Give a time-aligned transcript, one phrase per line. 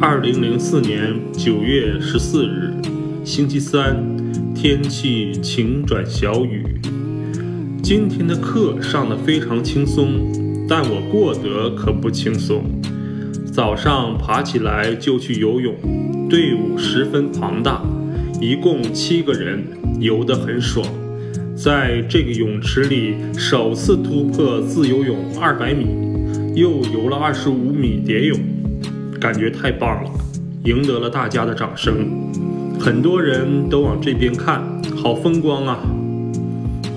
[0.00, 2.72] 二零零四年九月十四日，
[3.24, 3.96] 星期三，
[4.54, 6.64] 天气晴转小雨。
[7.82, 12.62] 今天的课上得非常轻松，但我过得可不轻松。
[13.52, 15.74] 早上爬起来就去游泳，
[16.28, 17.82] 队伍十分庞大，
[18.40, 19.64] 一共七个人，
[19.98, 20.86] 游得很爽。
[21.56, 25.86] 在这个泳池里，首次突破自由泳二百米，
[26.54, 28.38] 又游了二十五米蝶泳。
[29.20, 30.10] 感觉太棒了，
[30.64, 32.08] 赢得了大家的掌声，
[32.78, 34.62] 很多人都往这边看，
[34.96, 35.78] 好风光啊！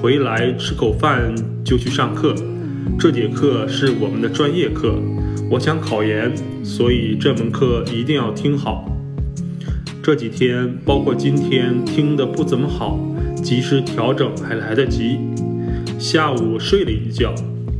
[0.02, 2.36] 回来吃口饭就去上课，
[3.00, 4.96] 这节课是我们的专业课，
[5.50, 6.32] 我想考研，
[6.64, 8.88] 所以这门课一定要听好。
[10.04, 13.00] 这几天，包括今天，听得不怎么好，
[13.36, 15.20] 及时调整还来得及。
[16.00, 17.34] 下午睡了一觉，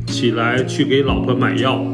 [0.06, 1.84] 起来去给老婆买药。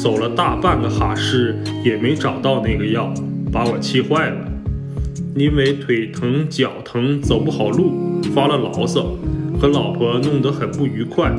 [0.00, 3.12] 走了大半个哈市，也没找到那个药，
[3.52, 4.36] 把我气坏了。
[5.36, 9.14] 因为腿疼脚疼，走不好路，发了牢骚，
[9.60, 11.30] 和老婆弄得很不愉快。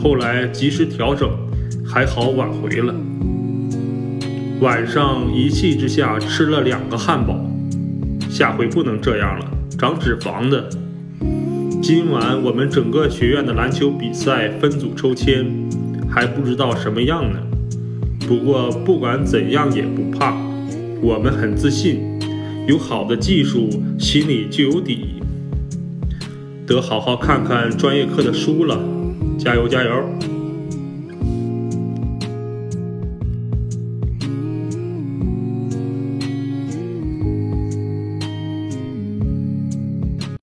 [0.00, 1.28] 后来及时调整，
[1.84, 2.94] 还好挽回了。
[4.60, 7.36] 晚上一气之下吃了两个汉堡，
[8.30, 9.44] 下回不能这样了，
[9.76, 10.70] 长脂肪的。
[11.82, 15.44] 今晚我们整个学院的篮球比赛分组抽签，
[16.08, 17.40] 还不知道什么样呢。
[18.28, 20.36] 不过不管怎样也不怕，
[21.00, 22.20] 我们很自信，
[22.66, 25.14] 有好的技术，心里就有底。
[26.66, 28.78] 得好好看看专业课的书了，
[29.38, 30.37] 加油加油！